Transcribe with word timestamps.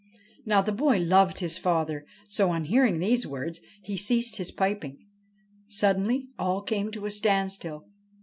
'Now 0.47 0.63
the 0.63 0.71
boy 0.71 0.97
loved 0.97 1.41
his 1.41 1.59
father; 1.59 2.07
so, 2.27 2.49
on 2.49 2.63
hearing 2.63 2.97
these 2.97 3.27
words, 3.27 3.61
he 3.83 3.97
ceased 3.97 4.37
his 4.37 4.49
piping. 4.49 4.97
Suddenly 5.67 6.29
all 6.39 6.63
came 6.63 6.89
to 6.93 7.05
a 7.05 7.11
standstill. 7.11 7.85